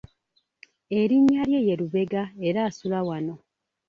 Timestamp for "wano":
3.07-3.35